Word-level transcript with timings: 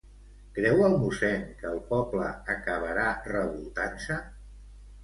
Creu 0.55 0.79
el 0.87 0.95
mossèn 1.03 1.45
que 1.61 1.67
el 1.73 1.77
poble 1.91 2.33
acabarà 2.55 3.05
revoltant-se? 3.31 4.21